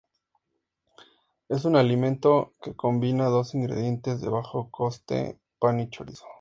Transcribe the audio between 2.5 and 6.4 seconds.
que combina dos ingredientes de bajo coste: pan y chorizo.